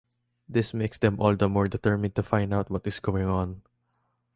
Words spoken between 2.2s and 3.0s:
find out what is